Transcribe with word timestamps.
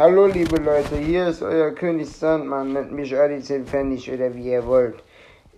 Hallo 0.00 0.24
liebe 0.24 0.56
Leute, 0.56 0.96
hier 0.96 1.26
ist 1.28 1.42
euer 1.42 1.72
König 1.72 2.08
Sandmann, 2.08 2.72
nennt 2.72 2.90
mich 2.90 3.10
10 3.10 3.66
Pfennig 3.66 4.10
oder 4.10 4.34
wie 4.34 4.50
ihr 4.50 4.64
wollt. 4.64 4.94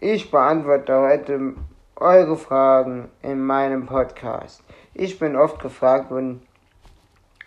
Ich 0.01 0.33
beantworte 0.33 0.99
heute 0.99 1.55
eure 1.95 2.37
Fragen 2.37 3.09
in 3.23 3.41
meinem 3.41 3.87
Podcast. 3.87 4.65
Ich 4.95 5.17
bin 5.21 5.37
oft 5.37 5.61
gefragt 5.61 6.11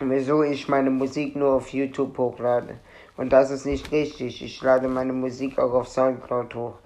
wieso 0.00 0.42
ich 0.42 0.68
meine 0.68 0.88
Musik 0.88 1.36
nur 1.36 1.56
auf 1.56 1.68
YouTube 1.68 2.16
hochlade. 2.16 2.78
Und 3.18 3.30
das 3.30 3.50
ist 3.50 3.66
nicht 3.66 3.92
richtig. 3.92 4.42
Ich 4.42 4.62
lade 4.62 4.88
meine 4.88 5.12
Musik 5.12 5.58
auch 5.58 5.74
auf 5.74 5.88
Soundcloud 5.88 6.54
hoch. 6.54 6.78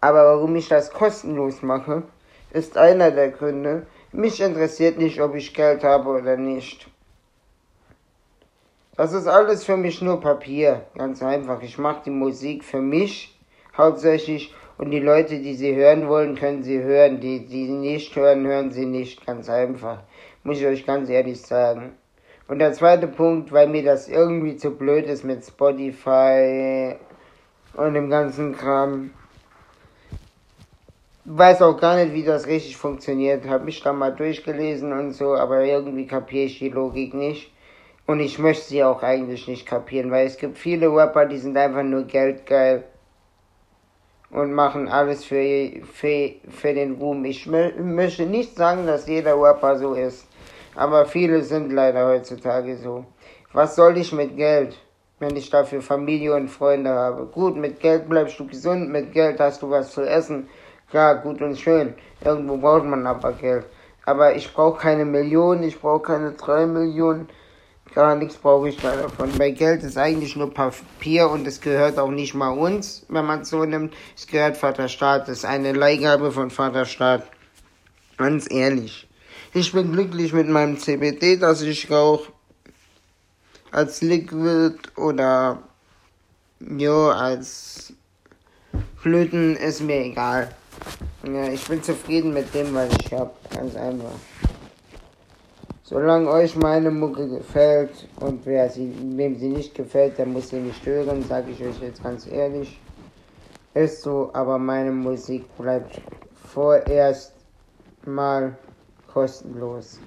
Aber 0.00 0.24
warum 0.24 0.56
ich 0.56 0.66
das 0.66 0.92
kostenlos 0.92 1.62
mache, 1.62 2.02
ist 2.50 2.76
einer 2.76 3.12
der 3.12 3.28
Gründe. 3.28 3.86
Mich 4.10 4.40
interessiert 4.40 4.98
nicht, 4.98 5.20
ob 5.20 5.36
ich 5.36 5.54
Geld 5.54 5.84
habe 5.84 6.08
oder 6.08 6.36
nicht. 6.36 6.91
Das 8.94 9.14
ist 9.14 9.26
alles 9.26 9.64
für 9.64 9.78
mich 9.78 10.02
nur 10.02 10.20
Papier, 10.20 10.82
ganz 10.98 11.22
einfach. 11.22 11.62
Ich 11.62 11.78
mache 11.78 12.02
die 12.04 12.10
Musik 12.10 12.62
für 12.62 12.82
mich 12.82 13.34
hauptsächlich 13.74 14.54
und 14.76 14.90
die 14.90 15.00
Leute, 15.00 15.38
die 15.38 15.54
sie 15.54 15.74
hören 15.74 16.08
wollen, 16.08 16.34
können 16.34 16.62
sie 16.62 16.82
hören. 16.82 17.18
Die, 17.18 17.46
die 17.46 17.66
sie 17.66 17.72
nicht 17.72 18.14
hören, 18.14 18.46
hören 18.46 18.70
sie 18.70 18.84
nicht, 18.84 19.24
ganz 19.24 19.48
einfach. 19.48 20.02
Muss 20.44 20.58
ich 20.58 20.66
euch 20.66 20.84
ganz 20.84 21.08
ehrlich 21.08 21.40
sagen. 21.40 21.92
Und 22.48 22.58
der 22.58 22.74
zweite 22.74 23.06
Punkt, 23.08 23.50
weil 23.50 23.68
mir 23.68 23.82
das 23.82 24.10
irgendwie 24.10 24.56
zu 24.56 24.72
blöd 24.72 25.06
ist 25.06 25.24
mit 25.24 25.42
Spotify 25.42 26.96
und 27.72 27.94
dem 27.94 28.10
ganzen 28.10 28.54
Kram. 28.54 29.12
Weiß 31.24 31.62
auch 31.62 31.80
gar 31.80 31.96
nicht, 31.96 32.12
wie 32.12 32.24
das 32.24 32.46
richtig 32.46 32.76
funktioniert. 32.76 33.48
Hab 33.48 33.64
mich 33.64 33.80
da 33.82 33.94
mal 33.94 34.14
durchgelesen 34.14 34.92
und 34.92 35.12
so, 35.12 35.34
aber 35.34 35.64
irgendwie 35.64 36.06
kapiere 36.06 36.44
ich 36.44 36.58
die 36.58 36.68
Logik 36.68 37.14
nicht. 37.14 37.52
Und 38.12 38.20
ich 38.20 38.38
möchte 38.38 38.66
sie 38.66 38.84
auch 38.84 39.02
eigentlich 39.02 39.48
nicht 39.48 39.64
kapieren, 39.64 40.10
weil 40.10 40.26
es 40.26 40.36
gibt 40.36 40.58
viele 40.58 40.94
Rapper, 40.94 41.24
die 41.24 41.38
sind 41.38 41.56
einfach 41.56 41.82
nur 41.82 42.02
geldgeil 42.02 42.84
und 44.30 44.52
machen 44.52 44.86
alles 44.86 45.24
für, 45.24 45.80
für, 45.90 46.32
für 46.50 46.74
den 46.74 46.96
Ruhm. 46.96 47.24
Ich 47.24 47.46
möchte 47.46 48.26
nicht 48.26 48.54
sagen, 48.54 48.86
dass 48.86 49.08
jeder 49.08 49.40
Rapper 49.40 49.78
so 49.78 49.94
ist, 49.94 50.26
aber 50.74 51.06
viele 51.06 51.42
sind 51.42 51.72
leider 51.72 52.06
heutzutage 52.06 52.76
so. 52.76 53.06
Was 53.54 53.76
soll 53.76 53.96
ich 53.96 54.12
mit 54.12 54.36
Geld, 54.36 54.76
wenn 55.18 55.34
ich 55.34 55.48
dafür 55.48 55.80
Familie 55.80 56.34
und 56.34 56.48
Freunde 56.48 56.90
habe? 56.90 57.24
Gut, 57.24 57.56
mit 57.56 57.80
Geld 57.80 58.10
bleibst 58.10 58.38
du 58.38 58.46
gesund, 58.46 58.90
mit 58.90 59.12
Geld 59.14 59.40
hast 59.40 59.62
du 59.62 59.70
was 59.70 59.90
zu 59.90 60.02
essen. 60.02 60.50
Klar, 60.90 61.14
gut 61.22 61.40
und 61.40 61.58
schön. 61.58 61.94
Irgendwo 62.22 62.58
braucht 62.58 62.84
man 62.84 63.06
aber 63.06 63.32
Geld. 63.32 63.64
Aber 64.04 64.36
ich 64.36 64.52
brauche 64.52 64.78
keine 64.78 65.06
Millionen, 65.06 65.62
ich 65.62 65.80
brauche 65.80 66.02
keine 66.02 66.32
drei 66.32 66.66
Millionen. 66.66 67.30
Gar 67.94 68.16
nichts 68.16 68.36
brauche 68.36 68.70
ich 68.70 68.78
da 68.78 68.96
davon. 68.96 69.38
Weil 69.38 69.52
Geld 69.52 69.82
ist 69.82 69.98
eigentlich 69.98 70.34
nur 70.34 70.52
Papier 70.52 71.28
und 71.28 71.46
es 71.46 71.60
gehört 71.60 71.98
auch 71.98 72.10
nicht 72.10 72.34
mal 72.34 72.50
uns, 72.50 73.04
wenn 73.08 73.26
man 73.26 73.42
es 73.42 73.50
so 73.50 73.64
nimmt. 73.64 73.92
Es 74.16 74.26
gehört 74.26 74.56
Vaterstaat. 74.56 75.28
Das 75.28 75.38
ist 75.38 75.44
eine 75.44 75.72
Leihgabe 75.72 76.32
von 76.32 76.50
Vaterstaat. 76.50 77.24
Ganz 78.16 78.50
ehrlich. 78.50 79.08
Ich 79.52 79.72
bin 79.72 79.92
glücklich 79.92 80.32
mit 80.32 80.48
meinem 80.48 80.78
CBD, 80.78 81.36
das 81.36 81.60
ich 81.60 81.90
rauche. 81.90 82.32
Als 83.70 84.00
Liquid 84.00 84.76
oder 84.96 85.62
jo, 86.60 87.10
als 87.10 87.92
Blüten 89.02 89.56
ist 89.56 89.82
mir 89.82 90.04
egal. 90.04 90.54
Ja, 91.24 91.48
ich 91.48 91.66
bin 91.66 91.82
zufrieden 91.82 92.32
mit 92.32 92.54
dem, 92.54 92.74
was 92.74 92.88
ich 93.04 93.12
habe. 93.12 93.32
Ganz 93.54 93.76
einfach. 93.76 94.12
Solange 95.84 96.30
euch 96.30 96.54
meine 96.56 96.92
Mucke 96.92 97.28
gefällt 97.28 98.08
und 98.20 98.46
wer 98.46 98.70
sie, 98.70 98.94
wem 99.16 99.36
sie 99.36 99.48
nicht 99.48 99.74
gefällt, 99.74 100.16
der 100.16 100.26
muss 100.26 100.50
sie 100.50 100.60
nicht 100.60 100.86
hören, 100.86 101.24
sage 101.24 101.50
ich 101.50 101.62
euch 101.62 101.80
jetzt 101.80 102.02
ganz 102.02 102.26
ehrlich. 102.26 102.80
Ist 103.74 104.02
so, 104.02 104.30
aber 104.32 104.58
meine 104.58 104.92
Musik 104.92 105.44
bleibt 105.56 106.00
vorerst 106.34 107.34
mal 108.06 108.56
kostenlos. 109.12 109.98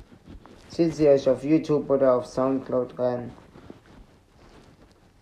Zieht 0.69 0.95
sie 0.95 1.09
euch 1.09 1.27
auf 1.27 1.43
YouTube 1.43 1.89
oder 1.89 2.15
auf 2.15 2.25
Soundcloud 2.25 2.97
rein. 2.97 3.31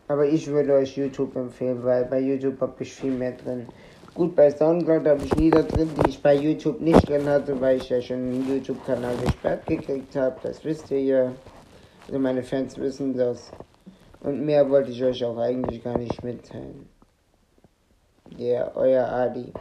Aber 0.08 0.26
ich 0.26 0.46
würde 0.48 0.74
euch 0.74 0.98
YouTube 0.98 1.36
empfehlen, 1.36 1.84
weil 1.84 2.06
bei 2.06 2.20
YouTube 2.20 2.60
habe 2.62 2.76
ich 2.84 2.94
viel 2.94 3.12
mehr 3.12 3.32
drin. 3.32 3.68
Gut, 4.16 4.36
bei 4.36 4.52
Soundcloud 4.52 5.08
habe 5.08 5.26
ich 5.26 5.34
Lieder 5.34 5.64
drin, 5.64 5.90
die 5.98 6.10
ich 6.12 6.22
bei 6.22 6.36
YouTube 6.36 6.80
nicht 6.80 7.10
drin 7.10 7.28
hatte, 7.28 7.60
weil 7.60 7.78
ich 7.78 7.90
ja 7.90 8.00
schon 8.00 8.18
einen 8.18 8.48
YouTube-Kanal 8.48 9.16
gesperrt 9.18 9.66
gekriegt 9.66 10.16
habe. 10.16 10.36
Das 10.44 10.64
wisst 10.64 10.92
ihr 10.92 11.02
ja. 11.02 11.32
Also 12.06 12.20
meine 12.20 12.44
Fans 12.44 12.78
wissen 12.78 13.18
das. 13.18 13.52
Und 14.22 14.46
mehr 14.46 14.70
wollte 14.70 14.92
ich 14.92 15.04
euch 15.04 15.26
auch 15.26 15.38
eigentlich 15.38 15.84
gar 15.84 15.98
nicht 15.98 16.24
mitteilen. 16.24 16.88
Ja, 18.38 18.46
yeah, 18.46 18.72
euer 18.76 19.08
Adi. 19.08 19.52